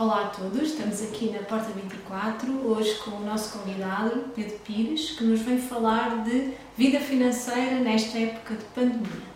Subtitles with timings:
[0.00, 5.18] Olá a todos, estamos aqui na Porta 24, hoje com o nosso convidado Pedro Pires,
[5.18, 9.26] que nos vem falar de vida financeira nesta época de pandemia.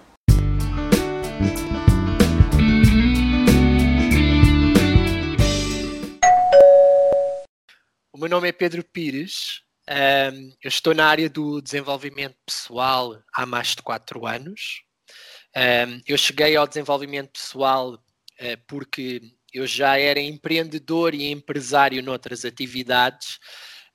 [8.12, 13.44] O meu nome é Pedro Pires, um, eu estou na área do desenvolvimento pessoal há
[13.44, 14.84] mais de 4 anos.
[15.56, 19.20] Um, eu cheguei ao desenvolvimento pessoal uh, porque
[19.52, 23.38] eu já era empreendedor e empresário noutras atividades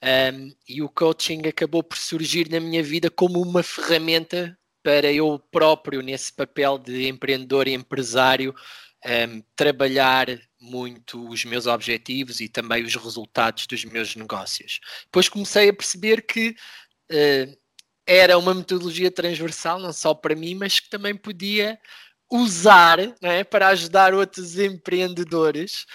[0.04, 5.40] um, e o coaching acabou por surgir na minha vida como uma ferramenta para eu
[5.52, 8.56] próprio, nesse papel de empreendedor e empresário,
[9.06, 10.28] um, trabalhar
[10.60, 14.80] muito os meus objetivos e também os resultados dos meus negócios.
[15.06, 16.56] Depois comecei a perceber que
[17.12, 17.58] uh,
[18.06, 21.78] era uma metodologia transversal, não só para mim, mas que também podia
[22.32, 25.86] usar é, para ajudar outros empreendedores.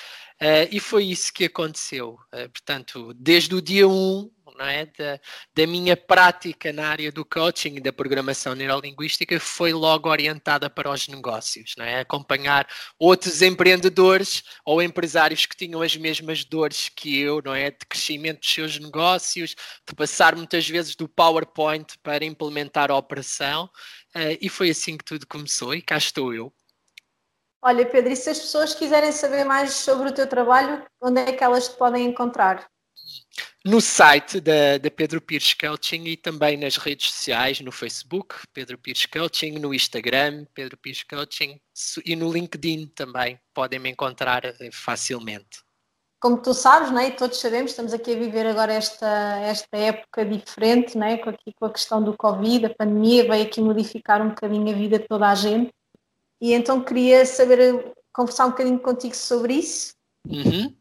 [0.41, 2.19] Uh, e foi isso que aconteceu.
[2.35, 5.21] Uh, portanto, desde o dia 1 é, da,
[5.55, 10.91] da, minha prática na área do coaching e da programação neurolinguística, foi logo orientada para
[10.91, 11.75] os negócios.
[11.79, 12.01] É?
[12.01, 12.67] Acompanhar
[12.99, 17.71] outros empreendedores ou empresários que tinham as mesmas dores que eu, não é?
[17.71, 19.55] de crescimento dos seus negócios,
[19.89, 23.71] de passar muitas vezes do PowerPoint para implementar a operação
[24.15, 26.53] Uh, e foi assim que tudo começou, e cá estou eu.
[27.63, 31.33] Olha, Pedro, e se as pessoas quiserem saber mais sobre o teu trabalho, onde é
[31.33, 32.69] que elas te podem encontrar?
[33.65, 38.77] No site da, da Pedro Pires Coaching e também nas redes sociais, no Facebook, Pedro
[38.77, 41.61] Pires Coaching, no Instagram, Pedro Pires Coaching
[42.05, 45.63] e no LinkedIn também podem me encontrar eh, facilmente
[46.23, 50.25] como tu sabes, né, e todos sabemos, estamos aqui a viver agora esta, esta época
[50.25, 54.29] diferente, né, com, aqui, com a questão do Covid, a pandemia veio aqui modificar um
[54.29, 55.75] bocadinho a vida de toda a gente.
[56.41, 59.95] E então queria saber, conversar um bocadinho contigo sobre isso.
[60.25, 60.73] Uhum.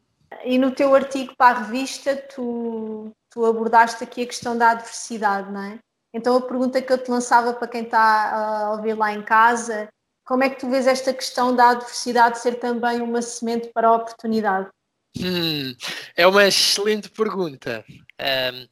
[0.44, 5.50] E no teu artigo para a revista, tu, tu abordaste aqui a questão da adversidade,
[5.50, 5.78] não é?
[6.14, 9.88] Então a pergunta que eu te lançava para quem está a ouvir lá em casa,
[10.24, 13.96] como é que tu vês esta questão da adversidade ser também uma semente para a
[13.96, 14.70] oportunidade?
[15.18, 15.74] Hum,
[16.16, 17.84] é uma excelente pergunta.
[17.88, 18.68] Um,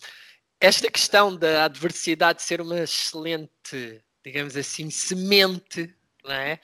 [0.60, 6.60] esta questão da adversidade ser uma excelente, digamos assim, semente, não é?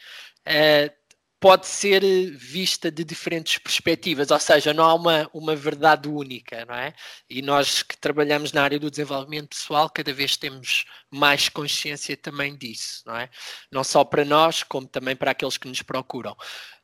[0.46, 1.06] Uh,
[1.38, 2.02] pode ser
[2.36, 6.94] vista de diferentes perspectivas, ou seja, não há uma, uma verdade única, não é?
[7.28, 12.56] E nós que trabalhamos na área do desenvolvimento pessoal, cada vez temos mais consciência também
[12.56, 13.28] disso, não é?
[13.70, 16.34] Não só para nós, como também para aqueles que nos procuram.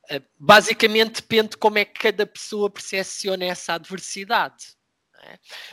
[0.09, 4.75] Eh, basicamente depende como é que cada pessoa percepciona essa adversidade.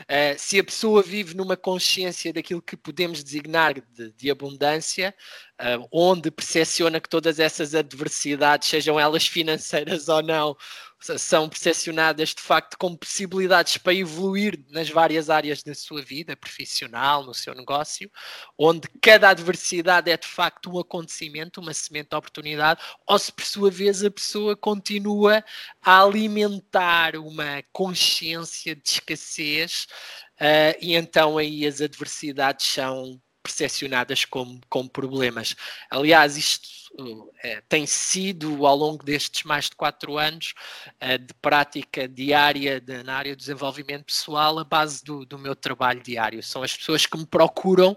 [0.08, 0.34] É?
[0.34, 5.12] Uh, se a pessoa vive numa consciência daquilo que podemos designar de, de abundância,
[5.60, 10.56] uh, onde percepciona que todas essas adversidades, sejam elas financeiras ou não,
[11.00, 17.24] são percepcionadas de facto como possibilidades para evoluir nas várias áreas da sua vida profissional,
[17.24, 18.10] no seu negócio,
[18.58, 23.44] onde cada adversidade é de facto um acontecimento, uma semente de oportunidade, ou se por
[23.44, 25.44] sua vez a pessoa continua
[25.82, 29.86] a alimentar uma consciência de escassez
[30.40, 35.56] uh, e então aí as adversidades são percepcionadas como, como problemas.
[35.90, 36.80] Aliás, isto
[37.42, 40.54] é, tem sido, ao longo destes mais de quatro anos
[40.98, 45.54] é, de prática diária de, na área do desenvolvimento pessoal, a base do, do meu
[45.54, 46.42] trabalho diário.
[46.42, 47.96] São as pessoas que me procuram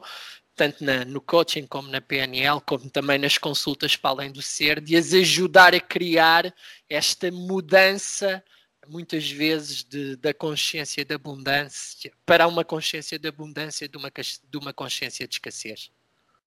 [0.55, 4.79] tanto na, no coaching como na PNL, como também nas consultas para além do ser,
[4.79, 6.53] de as ajudar a criar
[6.87, 8.43] esta mudança
[8.87, 14.57] muitas vezes de, da consciência de abundância para uma consciência de abundância de uma, de
[14.57, 15.91] uma consciência de escassez.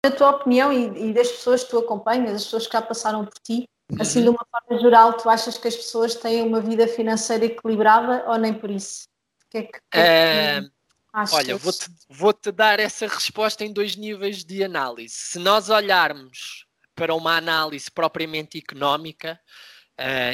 [0.05, 3.25] Na tua opinião e, e, das pessoas que tu acompanhas, as pessoas que já passaram
[3.25, 3.97] por ti, uhum.
[3.99, 8.23] assim de uma forma geral, tu achas que as pessoas têm uma vida financeira equilibrada
[8.27, 9.07] ou nem por isso?
[9.49, 13.95] Que é que, que é que olha, vou-te vou -te dar essa resposta em dois
[13.95, 15.13] níveis de análise.
[15.13, 19.39] Se nós olharmos para uma análise propriamente económica,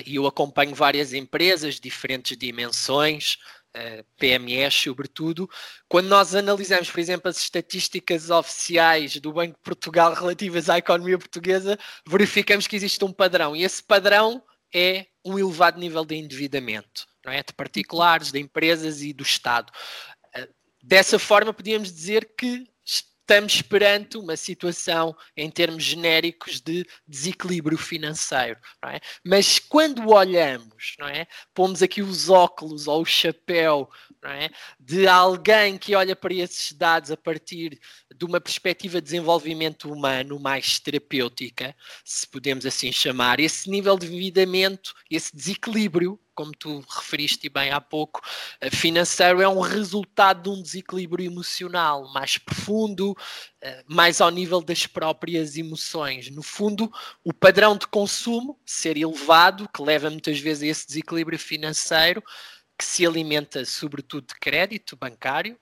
[0.05, 3.37] e eu acompanho várias empresas, diferentes dimensões,
[3.75, 5.49] uh, PMEs sobretudo.
[5.87, 11.17] Quando nós analisamos, por exemplo, as estatísticas oficiais do Banco de Portugal relativas à economia
[11.17, 11.77] portuguesa,
[12.07, 14.43] verificamos que existe um padrão, e esse padrão
[14.73, 17.43] é um elevado nível de endividamento, não é?
[17.43, 19.71] de particulares, de empresas e do Estado.
[20.35, 20.47] Uh,
[20.81, 22.70] dessa forma, podíamos dizer que
[23.21, 28.59] estamos perante uma situação, em termos genéricos, de desequilíbrio financeiro.
[28.85, 28.99] É?
[29.25, 31.25] Mas quando olhamos, não é?
[31.53, 33.89] pomos aqui os óculos ou o chapéu
[34.23, 34.49] é?
[34.79, 37.79] de alguém que olha para esses dados a partir
[38.21, 41.75] de uma perspectiva de desenvolvimento humano mais terapêutica,
[42.05, 47.81] se podemos assim chamar, esse nível de endividamento, esse desequilíbrio, como tu referiste bem há
[47.81, 48.21] pouco,
[48.59, 53.17] eh, financeiro é um resultado de um desequilíbrio emocional mais profundo,
[53.59, 56.29] eh, mais ao nível das próprias emoções.
[56.29, 56.91] No fundo,
[57.23, 62.23] o padrão de consumo ser elevado, que leva muitas vezes a esse desequilíbrio financeiro,
[62.77, 65.55] que se alimenta sobretudo de crédito bancário,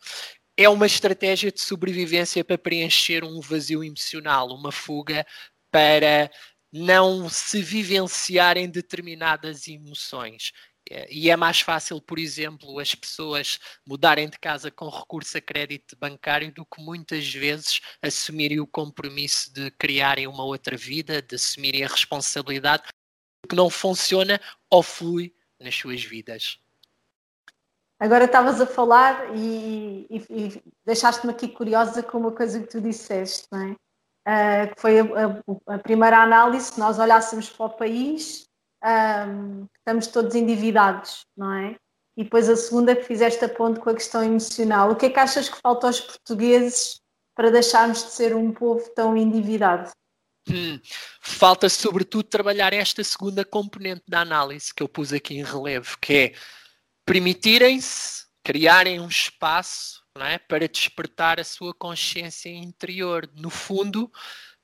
[0.61, 5.25] é uma estratégia de sobrevivência para preencher um vazio emocional, uma fuga
[5.71, 6.29] para
[6.69, 10.51] não se vivenciarem determinadas emoções.
[11.09, 13.57] E é mais fácil, por exemplo, as pessoas
[13.87, 19.53] mudarem de casa com recurso a crédito bancário do que muitas vezes assumirem o compromisso
[19.53, 22.83] de criarem uma outra vida, de assumirem a responsabilidade
[23.47, 26.59] que não funciona ou flui nas suas vidas.
[27.99, 32.79] Agora estavas a falar e, e, e deixaste-me aqui curiosa com uma coisa que tu
[32.79, 33.75] disseste, não é?
[34.27, 38.47] Uh, que foi a, a, a, primeira análise, se nós olhássemos para o país,
[38.83, 41.75] um, estamos todos endividados, não é?
[42.15, 44.91] E depois a segunda que fizeste a ponto com a questão emocional.
[44.91, 47.01] O que é que achas que falta aos portugueses
[47.35, 49.89] para deixarmos de ser um povo tão endividado?
[50.49, 50.79] Hum,
[51.21, 56.13] falta sobretudo trabalhar esta segunda componente da análise que eu pus aqui em relevo, que
[56.13, 56.33] é
[57.09, 63.27] permitirem-se criarem um espaço é, para despertar a sua consciência interior.
[63.33, 64.11] No fundo,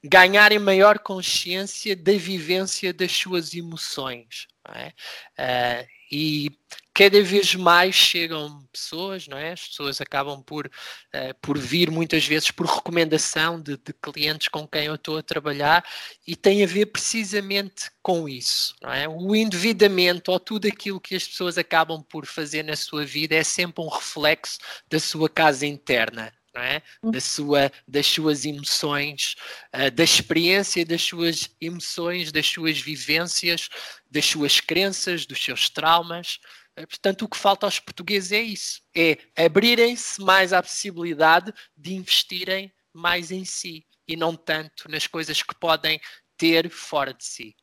[0.04, 4.46] ganharem maior consciência da vivência das suas emoções.
[4.74, 5.84] É?
[5.84, 6.50] Uh, e
[6.94, 9.52] cada vez mais chegam pessoas, não é?
[9.52, 14.66] As pessoas acabam por, uh, por vir muitas vezes por recomendação de, de, clientes com
[14.66, 15.86] quem eu estou a trabalhar
[16.26, 19.10] e tem a ver precisamente com isso, não é?
[19.10, 23.44] O endividamento ou tudo aquilo que as pessoas acabam por fazer na sua vida é
[23.44, 24.60] sempre um reflexo
[24.90, 26.82] da sua casa interna, é?
[27.04, 27.12] Hum.
[27.12, 29.36] da sua, das suas emoções,
[29.74, 33.70] uh, da experiência das suas emoções, das suas vivências,
[34.10, 36.40] das suas crenças, dos seus traumas.
[36.80, 41.94] Uh, portanto, o que falta aos portugueses é isso: é abrirem-se mais à possibilidade de
[41.94, 46.00] investirem mais em si e não tanto nas coisas que podem
[46.38, 47.56] ter fora de si.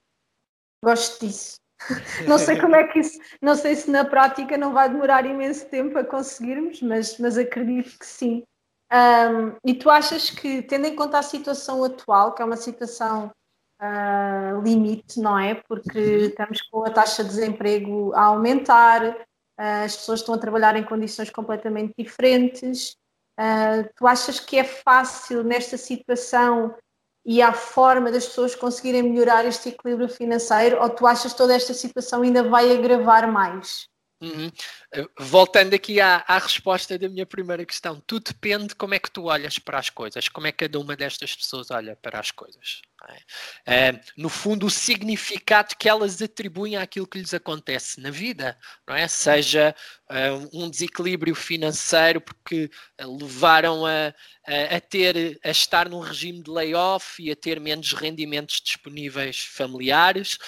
[0.84, 1.62] Gosto disso.
[2.28, 5.68] Não sei como é que isso, não sei se na prática não vai demorar imenso
[5.68, 8.44] tempo a conseguirmos, mas, mas acredito que sim.
[8.92, 13.32] Um, e tu achas que, tendo em conta a situação atual, que é uma situação
[13.80, 15.54] uh, limite, não é?
[15.54, 20.76] Porque estamos com a taxa de desemprego a aumentar, uh, as pessoas estão a trabalhar
[20.76, 22.94] em condições completamente diferentes.
[23.40, 26.74] Uh, tu achas que é fácil nesta situação
[27.24, 31.54] e há forma das pessoas conseguirem melhorar este equilíbrio financeiro ou tu achas que toda
[31.54, 33.88] esta situação ainda vai agravar mais?
[34.22, 34.52] Uhum.
[34.92, 38.98] Eh, voltando aqui à, à, resposta da minha primeira questão, tudo depende de como é
[39.00, 42.20] que tu olhas para as coisas, como é que cada uma destas pessoas olha para
[42.20, 42.82] as coisas.
[43.66, 43.88] É?
[43.88, 48.94] É, no fundo, o significado que elas atribuem àquilo que lhes acontece na vida, não
[48.94, 49.08] é?
[49.08, 49.74] Seja
[50.08, 52.70] uh, um desequilíbrio financeiro porque
[53.00, 54.14] levaram a,
[54.46, 59.40] a, a, ter, a estar num regime de layoff e a ter menos rendimentos disponíveis
[59.40, 60.38] familiares,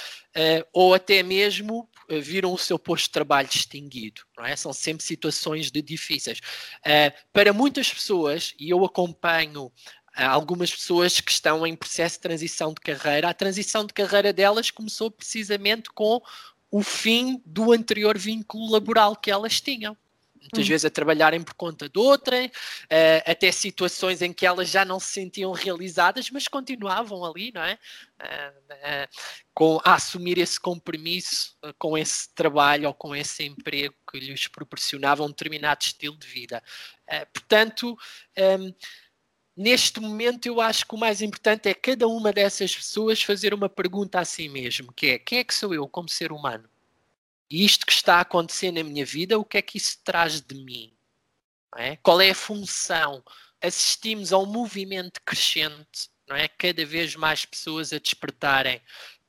[0.73, 4.23] ou até mesmo eh, viram o seu posto de trabalho extinguido.
[4.37, 4.55] Não é?
[4.57, 6.39] São sempre situações de difíceis.
[6.81, 9.73] Uh, para muitas pessoas, e eu acompanho
[10.17, 14.33] eh, algumas pessoas que estão em processo de transição de carreira, a transição de carreira
[14.33, 16.21] delas começou precisamente com
[16.71, 19.97] o fim do anterior vínculo laboral que elas tinham
[20.45, 20.69] muitas hum.
[20.69, 25.01] vezes a trabalharem por conta de outrem, uh, até situações em que elas já não
[25.01, 27.79] se sentiam realizadas, mas continuavam ali, não é?
[28.21, 29.09] Uh,
[29.53, 35.25] com, a assumir esse compromisso com esse trabalho ou com esse emprego que lhes proporcionava
[35.25, 36.63] um determinado estilo de vida.
[37.33, 37.97] portanto,
[38.39, 38.75] um,
[39.57, 43.69] neste momento eu acho que o mais importante é cada uma dessas pessoas fazer uma
[43.69, 46.69] pergunta a si mesmo, que é quem é que sou eu como ser humano?
[47.51, 50.41] E isto que está a acontecer na minha vida, o que é que isso traz
[50.41, 50.97] de mim?
[51.77, 51.97] É?
[51.97, 53.23] Qual é a função?
[53.61, 56.49] Assistimos a um movimento crescente, não é?
[56.49, 58.81] Cada vez mais pessoas a despertarem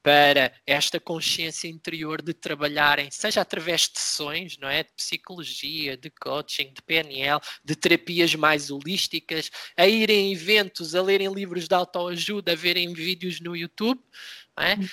[0.06, 4.84] para esta consciência interior de trabalharem, seja através de sessões, não é?
[4.84, 11.02] De psicologia, de coaching, de PNL, de terapias mais holísticas, a irem a eventos, a
[11.02, 14.00] lerem livros de autoajuda, a verem vídeos no YouTube,
[14.58, 14.76] é?
[14.76, 14.88] Hum.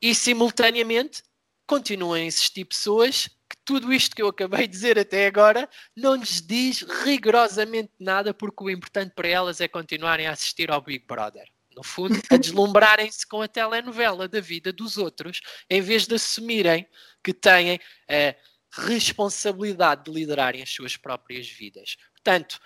[0.00, 1.24] E simultaneamente
[1.66, 6.14] continuam a existir pessoas que tudo isto que eu acabei de dizer até agora não
[6.14, 11.04] lhes diz rigorosamente nada, porque o importante para elas é continuarem a assistir ao Big
[11.06, 11.48] Brother.
[11.74, 16.86] No fundo, a deslumbrarem-se com a telenovela da vida dos outros, em vez de assumirem
[17.22, 18.34] que têm a
[18.70, 21.96] responsabilidade de liderarem as suas próprias vidas.
[22.12, 22.60] Portanto,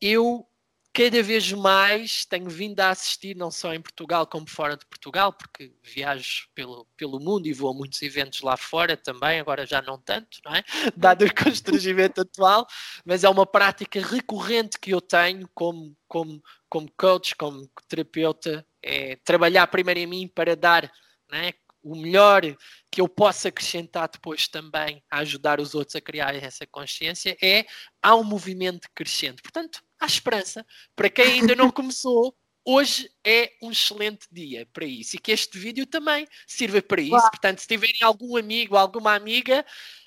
[0.00, 0.46] eu
[0.92, 5.32] cada vez mais tenho vindo a assistir, não só em Portugal como fora de Portugal,
[5.32, 9.80] porque viajo pelo, pelo mundo e vou a muitos eventos lá fora também, agora já
[9.80, 10.64] não tanto, não é?
[10.96, 12.66] Dado o constrangimento atual,
[13.04, 19.16] mas é uma prática recorrente que eu tenho como, como, como coach, como terapeuta, é
[19.16, 20.90] trabalhar primeiro em mim para dar
[21.32, 21.54] é?
[21.82, 22.42] o melhor
[22.90, 27.64] que eu possa acrescentar depois também a ajudar os outros a criar essa consciência é
[28.02, 29.40] há um movimento crescente.
[29.42, 30.64] Portanto, há esperança.
[30.96, 35.16] Para quem ainda não começou, hoje é um excelente dia para isso.
[35.16, 37.14] E que este vídeo também sirva para isso.
[37.14, 37.30] Uau.
[37.30, 39.64] Portanto, se tiverem algum amigo, alguma amiga,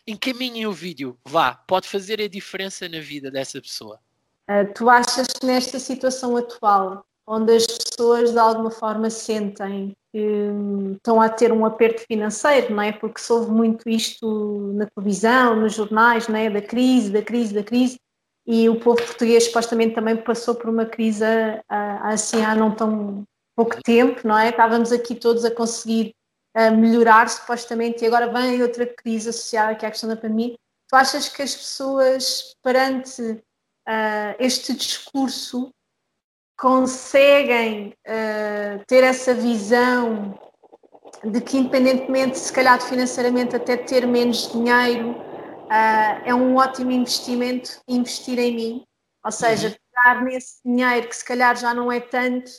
[0.08, 1.18] encaminhem o vídeo.
[1.26, 4.00] Vá, pode fazer a diferença na vida dessa pessoa.
[4.50, 10.50] Uh, tu achas que nesta situação atual, onde as pessoas de alguma forma sentem que
[10.96, 12.92] estão a ter um aperto financeiro, não é?
[12.92, 16.50] Porque se ouve muito isto na televisão, nos jornais, não é?
[16.50, 18.00] Da crise, da crise, da crise,
[18.46, 21.24] e o povo português supostamente também passou por uma crise
[22.02, 23.24] assim há não tão
[23.56, 24.50] pouco tempo, não é?
[24.50, 26.14] Estávamos aqui todos a conseguir
[26.78, 30.56] melhorar supostamente e agora vem outra crise associada que é a questão da pandemia.
[30.90, 33.22] Tu achas que as pessoas perante
[33.88, 35.72] uh, este discurso
[36.58, 40.40] conseguem uh, ter essa visão
[41.24, 45.16] de que independentemente se calhar financeiramente até ter menos dinheiro
[45.74, 48.84] uh, é um ótimo investimento investir em mim,
[49.25, 49.75] ou seja, uhum.
[49.92, 52.51] pegar nesse dinheiro que se calhar já não é tanto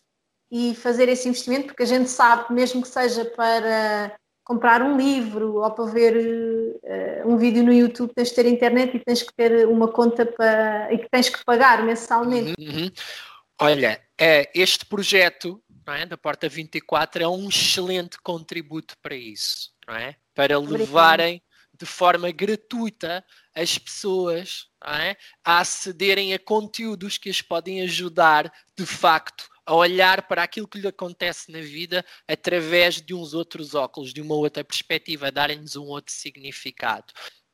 [0.50, 5.54] e fazer esse investimento, porque a gente sabe, mesmo que seja para comprar um livro
[5.54, 9.32] ou para ver uh, um vídeo no YouTube, tens de ter internet e tens que
[9.34, 12.54] ter uma conta para, e que tens que pagar mensalmente.
[12.58, 12.82] Uhum.
[12.82, 12.90] uhum.
[13.60, 20.16] Olha, é, este projeto é, da Porta 24 é um excelente contributo para isso, é?
[20.34, 21.40] para levarem
[21.78, 25.16] de forma gratuita as pessoas é?
[25.44, 30.78] a acederem a conteúdos que as podem ajudar de facto a olhar para aquilo que
[30.78, 35.84] lhe acontece na vida através de uns outros óculos, de uma outra perspectiva, darem-nos um
[35.84, 37.12] outro significado.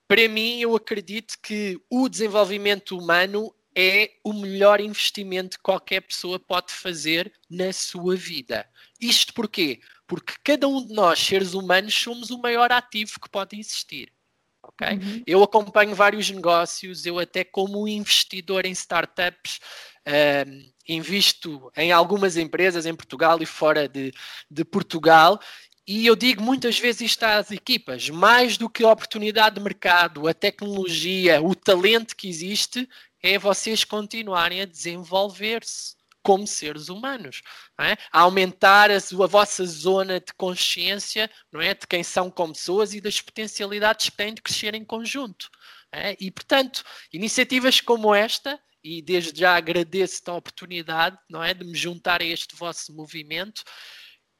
[0.08, 6.40] Para mim, eu acredito que o desenvolvimento humano é o melhor investimento que qualquer pessoa
[6.40, 8.68] pode fazer na sua vida.
[9.00, 9.80] Isto porquê?
[10.10, 14.12] Porque cada um de nós, seres humanos, somos o maior ativo que pode existir.
[14.60, 14.96] Okay?
[14.96, 15.22] Uhum.
[15.24, 19.60] Eu acompanho vários negócios, eu até como investidor em startups,
[20.08, 24.12] uh, invisto em algumas empresas em Portugal e fora de,
[24.50, 25.38] de Portugal
[25.86, 30.26] e eu digo muitas vezes isto às equipas: mais do que a oportunidade de mercado,
[30.26, 32.88] a tecnologia, o talento que existe,
[33.22, 37.42] é vocês continuarem a desenvolver-se como seres humanos,
[37.80, 37.96] é?
[38.12, 41.74] a aumentar a, a, vossa zona de consciência não é?
[41.74, 45.48] de quem são como pessoas e das potencialidades que têm de crescer em conjunto.
[45.92, 46.16] É?
[46.20, 51.52] E, portanto, iniciativas como esta, e desde já agradeço a oportunidade não é?
[51.52, 53.62] de me juntar a este vosso movimento,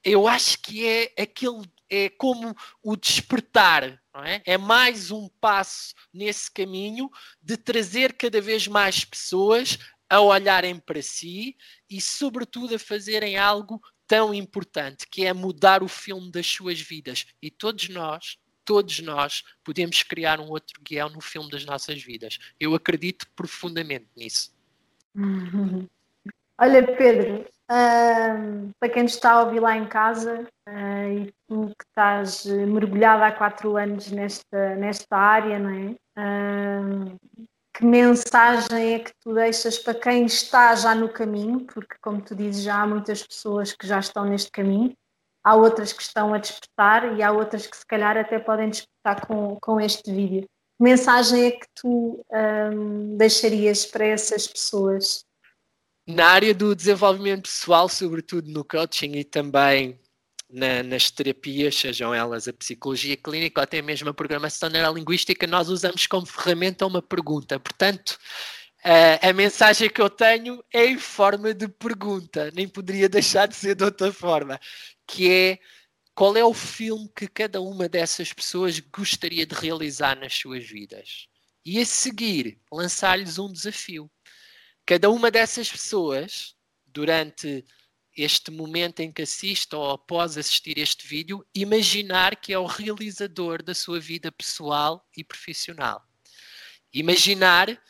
[0.03, 4.43] eu acho que é aquele é como o despertar, é?
[4.45, 4.57] é?
[4.57, 7.11] mais um passo nesse caminho
[7.43, 9.77] de trazer cada vez mais pessoas
[10.11, 11.57] a olharem para si
[11.89, 17.27] e, sobretudo, a fazerem algo tão importante, que é mudar o filme das suas vidas.
[17.41, 22.39] E todos nós, todos nós, podemos criar um outro guião no filme das nossas vidas.
[22.59, 24.53] Eu acredito profundamente nisso.
[26.59, 31.85] Olha, Pedro, Uh, para quem está a ouvir lá em casa uh, e tu que
[31.85, 35.95] estás mergulhada há quatro anos nesta, nesta área, não é?
[36.19, 37.17] Uh,
[37.81, 41.61] que mensagem é que tu deixas para quem está já no caminho?
[41.65, 44.93] Porque, como tu dizes, já há muitas pessoas que já estão neste caminho,
[45.43, 49.27] há outras que estão a despertar e há outras que, se calhar, até podem despertar
[49.27, 50.43] com, com este vídeo.
[50.43, 55.25] Que mensagem é que tu um, deixarias para essas pessoas?
[56.07, 59.99] Na área do desenvolvimento pessoal, sobretudo no coaching e também
[60.53, 65.69] na, nas terapias, sejam elas a psicologia clínica ou até mesmo a programação neurolinguística, nós
[65.69, 67.59] usamos como ferramenta uma pergunta.
[67.59, 68.19] Portanto,
[68.83, 73.57] a, a mensagem que eu tenho é em forma de pergunta, nem poderia deixar de
[73.57, 74.59] ser de outra forma,
[75.07, 75.59] que é
[76.15, 81.29] qual é o filme que cada uma dessas pessoas gostaria de realizar nas suas vidas?
[81.65, 84.11] E a seguir, lançar-lhes um desafio
[84.91, 87.65] cada uma dessas pessoas, durante
[88.17, 93.63] este momento em que assiste ou após assistir este vídeo, imaginar que é o realizador
[93.63, 96.03] da sua vida pessoal e profissional.
[96.93, 97.81] Imaginar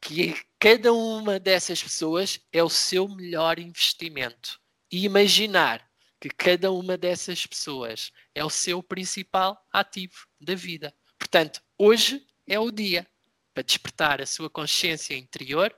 [0.00, 4.60] que cada uma dessas pessoas é o seu melhor investimento.
[4.90, 5.88] E imaginar
[6.20, 10.94] que cada uma dessas pessoas é o seu principal ativo da vida.
[11.18, 13.06] Portanto, hoje é o dia
[13.54, 15.74] para despertar a sua consciência interior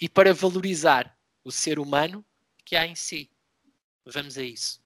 [0.00, 2.24] e para valorizar o ser humano
[2.66, 3.30] que há em si.
[4.04, 4.82] Vamos a isso.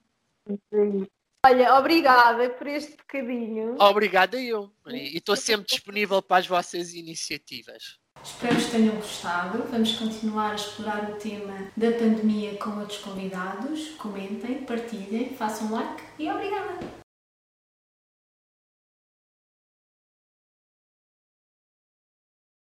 [1.45, 3.77] Olha, obrigada por este bocadinho.
[3.81, 4.71] Obrigada eu.
[4.87, 7.99] E estou sempre disponível para as vossas iniciativas.
[8.23, 9.63] Espero que tenham gostado.
[9.71, 13.91] Vamos continuar a explorar o tema da pandemia com outros convidados.
[13.93, 17.00] Comentem, partilhem, façam like e obrigada!